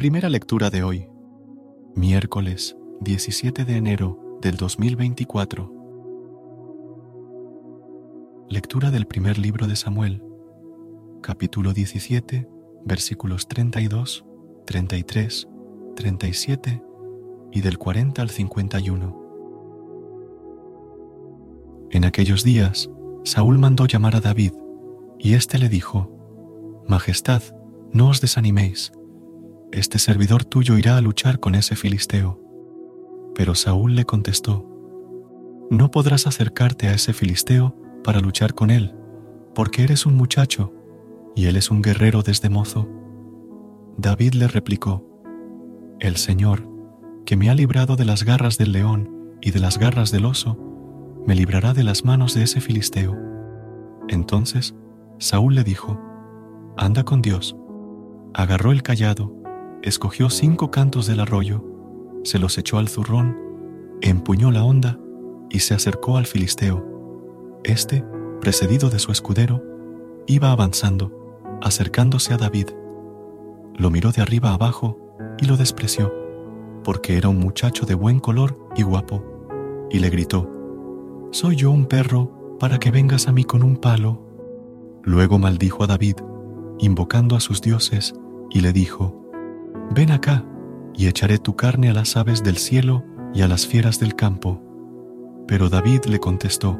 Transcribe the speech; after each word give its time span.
Primera 0.00 0.30
lectura 0.30 0.70
de 0.70 0.82
hoy, 0.82 1.10
miércoles 1.94 2.74
17 3.02 3.66
de 3.66 3.76
enero 3.76 4.38
del 4.40 4.56
2024. 4.56 5.70
Lectura 8.48 8.90
del 8.90 9.06
primer 9.06 9.36
libro 9.36 9.66
de 9.66 9.76
Samuel, 9.76 10.24
capítulo 11.20 11.74
17, 11.74 12.48
versículos 12.82 13.46
32, 13.46 14.24
33, 14.64 15.48
37 15.96 16.82
y 17.52 17.60
del 17.60 17.76
40 17.76 18.22
al 18.22 18.30
51. 18.30 19.20
En 21.90 22.06
aquellos 22.06 22.42
días, 22.42 22.88
Saúl 23.24 23.58
mandó 23.58 23.84
llamar 23.84 24.16
a 24.16 24.20
David, 24.20 24.52
y 25.18 25.34
éste 25.34 25.58
le 25.58 25.68
dijo, 25.68 26.82
Majestad, 26.88 27.42
no 27.92 28.08
os 28.08 28.22
desaniméis 28.22 28.92
este 29.72 29.98
servidor 29.98 30.44
tuyo 30.44 30.76
irá 30.76 30.96
a 30.96 31.00
luchar 31.00 31.38
con 31.38 31.54
ese 31.54 31.76
filisteo. 31.76 32.40
Pero 33.34 33.54
Saúl 33.54 33.94
le 33.94 34.04
contestó, 34.04 34.66
No 35.70 35.90
podrás 35.90 36.26
acercarte 36.26 36.88
a 36.88 36.94
ese 36.94 37.12
filisteo 37.12 37.76
para 38.02 38.20
luchar 38.20 38.54
con 38.54 38.70
él, 38.70 38.94
porque 39.54 39.84
eres 39.84 40.06
un 40.06 40.16
muchacho 40.16 40.72
y 41.36 41.46
él 41.46 41.56
es 41.56 41.70
un 41.70 41.82
guerrero 41.82 42.22
desde 42.22 42.50
mozo. 42.50 42.88
David 43.96 44.34
le 44.34 44.48
replicó, 44.48 45.06
El 46.00 46.16
Señor, 46.16 46.68
que 47.24 47.36
me 47.36 47.48
ha 47.48 47.54
librado 47.54 47.94
de 47.94 48.04
las 48.04 48.24
garras 48.24 48.58
del 48.58 48.72
león 48.72 49.36
y 49.40 49.52
de 49.52 49.60
las 49.60 49.78
garras 49.78 50.10
del 50.10 50.24
oso, 50.24 50.58
me 51.26 51.36
librará 51.36 51.74
de 51.74 51.84
las 51.84 52.04
manos 52.04 52.34
de 52.34 52.42
ese 52.42 52.60
filisteo. 52.60 53.16
Entonces 54.08 54.74
Saúl 55.18 55.54
le 55.54 55.62
dijo, 55.62 56.00
Anda 56.76 57.04
con 57.04 57.22
Dios. 57.22 57.56
Agarró 58.32 58.72
el 58.72 58.82
callado 58.82 59.39
escogió 59.82 60.30
cinco 60.30 60.70
cantos 60.70 61.06
del 61.06 61.20
arroyo, 61.20 61.64
se 62.22 62.38
los 62.38 62.58
echó 62.58 62.78
al 62.78 62.88
zurrón, 62.88 63.36
empuñó 64.02 64.50
la 64.50 64.64
honda 64.64 64.98
y 65.48 65.60
se 65.60 65.74
acercó 65.74 66.16
al 66.16 66.26
filisteo. 66.26 66.84
Este, 67.64 68.04
precedido 68.40 68.90
de 68.90 68.98
su 68.98 69.12
escudero, 69.12 69.62
iba 70.26 70.52
avanzando, 70.52 71.12
acercándose 71.62 72.34
a 72.34 72.36
David. 72.36 72.68
Lo 73.76 73.90
miró 73.90 74.12
de 74.12 74.22
arriba 74.22 74.52
abajo 74.52 74.98
y 75.38 75.46
lo 75.46 75.56
despreció, 75.56 76.12
porque 76.84 77.16
era 77.16 77.28
un 77.28 77.38
muchacho 77.38 77.86
de 77.86 77.94
buen 77.94 78.20
color 78.20 78.58
y 78.76 78.82
guapo, 78.82 79.24
y 79.90 79.98
le 79.98 80.10
gritó, 80.10 80.48
¿Soy 81.32 81.56
yo 81.56 81.70
un 81.70 81.86
perro 81.86 82.56
para 82.58 82.78
que 82.78 82.90
vengas 82.90 83.28
a 83.28 83.32
mí 83.32 83.44
con 83.44 83.62
un 83.62 83.76
palo? 83.76 84.26
Luego 85.02 85.38
maldijo 85.38 85.84
a 85.84 85.86
David, 85.86 86.16
invocando 86.78 87.36
a 87.36 87.40
sus 87.40 87.62
dioses, 87.62 88.14
y 88.50 88.60
le 88.60 88.72
dijo, 88.72 89.19
Ven 89.92 90.12
acá, 90.12 90.44
y 90.94 91.08
echaré 91.08 91.38
tu 91.38 91.56
carne 91.56 91.90
a 91.90 91.92
las 91.92 92.16
aves 92.16 92.44
del 92.44 92.56
cielo 92.56 93.04
y 93.34 93.42
a 93.42 93.48
las 93.48 93.66
fieras 93.66 93.98
del 93.98 94.14
campo. 94.14 94.62
Pero 95.48 95.68
David 95.68 96.04
le 96.04 96.20
contestó, 96.20 96.78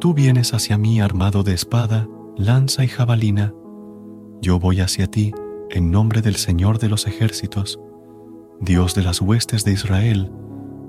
Tú 0.00 0.14
vienes 0.14 0.54
hacia 0.54 0.78
mí 0.78 1.00
armado 1.00 1.42
de 1.42 1.52
espada, 1.52 2.08
lanza 2.36 2.82
y 2.82 2.88
jabalina. 2.88 3.52
Yo 4.40 4.58
voy 4.58 4.80
hacia 4.80 5.06
ti 5.06 5.32
en 5.68 5.90
nombre 5.90 6.22
del 6.22 6.36
Señor 6.36 6.78
de 6.78 6.88
los 6.88 7.06
ejércitos, 7.06 7.78
Dios 8.60 8.94
de 8.94 9.02
las 9.02 9.20
huestes 9.20 9.64
de 9.64 9.72
Israel, 9.72 10.32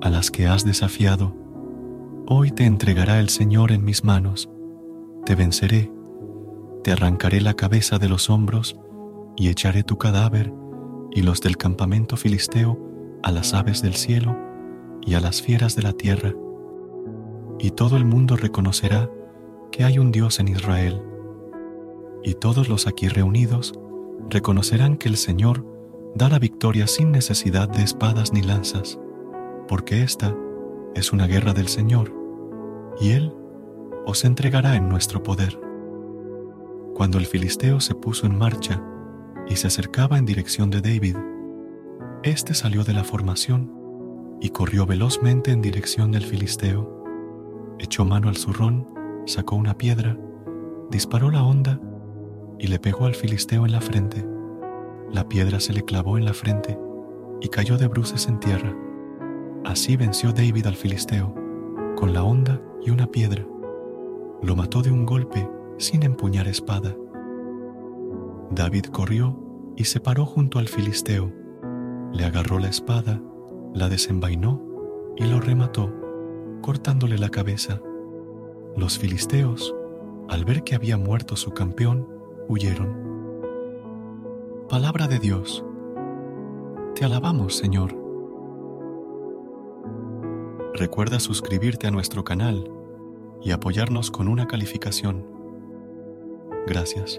a 0.00 0.10
las 0.10 0.30
que 0.30 0.48
has 0.48 0.64
desafiado. 0.64 1.36
Hoy 2.26 2.50
te 2.50 2.64
entregará 2.64 3.20
el 3.20 3.28
Señor 3.28 3.70
en 3.70 3.84
mis 3.84 4.02
manos, 4.02 4.48
te 5.26 5.34
venceré, 5.34 5.92
te 6.82 6.90
arrancaré 6.90 7.40
la 7.40 7.54
cabeza 7.54 7.98
de 7.98 8.08
los 8.08 8.30
hombros 8.30 8.76
y 9.36 9.48
echaré 9.48 9.84
tu 9.84 9.98
cadáver 9.98 10.52
y 11.14 11.22
los 11.22 11.40
del 11.40 11.56
campamento 11.56 12.16
filisteo 12.16 12.78
a 13.22 13.30
las 13.30 13.54
aves 13.54 13.82
del 13.82 13.94
cielo 13.94 14.36
y 15.02 15.14
a 15.14 15.20
las 15.20 15.42
fieras 15.42 15.76
de 15.76 15.82
la 15.82 15.92
tierra. 15.92 16.34
Y 17.58 17.70
todo 17.70 17.96
el 17.96 18.04
mundo 18.04 18.36
reconocerá 18.36 19.10
que 19.70 19.84
hay 19.84 19.98
un 19.98 20.10
Dios 20.10 20.40
en 20.40 20.48
Israel. 20.48 21.02
Y 22.22 22.34
todos 22.34 22.68
los 22.68 22.86
aquí 22.86 23.08
reunidos 23.08 23.72
reconocerán 24.28 24.96
que 24.96 25.08
el 25.08 25.16
Señor 25.16 25.66
da 26.14 26.28
la 26.28 26.38
victoria 26.38 26.86
sin 26.86 27.10
necesidad 27.10 27.68
de 27.68 27.82
espadas 27.82 28.32
ni 28.32 28.42
lanzas, 28.42 28.98
porque 29.68 30.02
esta 30.02 30.34
es 30.94 31.12
una 31.12 31.26
guerra 31.26 31.52
del 31.54 31.68
Señor, 31.68 32.12
y 33.00 33.12
Él 33.12 33.32
os 34.06 34.24
entregará 34.24 34.76
en 34.76 34.88
nuestro 34.88 35.22
poder. 35.22 35.58
Cuando 36.94 37.18
el 37.18 37.26
filisteo 37.26 37.80
se 37.80 37.94
puso 37.94 38.26
en 38.26 38.36
marcha, 38.36 38.82
y 39.48 39.56
se 39.56 39.66
acercaba 39.66 40.18
en 40.18 40.26
dirección 40.26 40.70
de 40.70 40.80
David. 40.80 41.16
Este 42.22 42.54
salió 42.54 42.84
de 42.84 42.94
la 42.94 43.04
formación 43.04 43.70
y 44.40 44.50
corrió 44.50 44.86
velozmente 44.86 45.50
en 45.50 45.60
dirección 45.62 46.12
del 46.12 46.24
filisteo. 46.24 47.04
Echó 47.78 48.04
mano 48.04 48.28
al 48.28 48.36
zurrón, 48.36 48.86
sacó 49.26 49.56
una 49.56 49.76
piedra, 49.78 50.18
disparó 50.90 51.30
la 51.30 51.42
honda 51.42 51.80
y 52.58 52.68
le 52.68 52.78
pegó 52.78 53.06
al 53.06 53.14
filisteo 53.14 53.66
en 53.66 53.72
la 53.72 53.80
frente. 53.80 54.24
La 55.10 55.28
piedra 55.28 55.60
se 55.60 55.72
le 55.72 55.84
clavó 55.84 56.16
en 56.16 56.24
la 56.24 56.32
frente 56.32 56.78
y 57.40 57.48
cayó 57.48 57.76
de 57.76 57.88
bruces 57.88 58.28
en 58.28 58.40
tierra. 58.40 58.74
Así 59.64 59.96
venció 59.96 60.32
David 60.32 60.66
al 60.66 60.76
filisteo, 60.76 61.34
con 61.96 62.12
la 62.12 62.22
honda 62.22 62.60
y 62.84 62.90
una 62.90 63.06
piedra. 63.06 63.44
Lo 64.42 64.56
mató 64.56 64.82
de 64.82 64.90
un 64.90 65.06
golpe 65.06 65.48
sin 65.78 66.02
empuñar 66.02 66.48
espada. 66.48 66.96
David 68.54 68.86
corrió 68.92 69.34
y 69.76 69.84
se 69.84 69.98
paró 69.98 70.26
junto 70.26 70.58
al 70.58 70.68
filisteo, 70.68 71.32
le 72.12 72.26
agarró 72.26 72.58
la 72.58 72.68
espada, 72.68 73.18
la 73.72 73.88
desenvainó 73.88 74.62
y 75.16 75.24
lo 75.24 75.40
remató, 75.40 75.90
cortándole 76.60 77.16
la 77.16 77.30
cabeza. 77.30 77.80
Los 78.76 78.98
filisteos, 78.98 79.74
al 80.28 80.44
ver 80.44 80.64
que 80.64 80.74
había 80.74 80.98
muerto 80.98 81.34
su 81.34 81.52
campeón, 81.52 82.06
huyeron. 82.46 82.94
Palabra 84.68 85.08
de 85.08 85.18
Dios. 85.18 85.64
Te 86.94 87.06
alabamos, 87.06 87.56
Señor. 87.56 87.96
Recuerda 90.74 91.20
suscribirte 91.20 91.86
a 91.86 91.90
nuestro 91.90 92.22
canal 92.22 92.70
y 93.42 93.52
apoyarnos 93.52 94.10
con 94.10 94.28
una 94.28 94.46
calificación. 94.46 95.26
Gracias. 96.66 97.18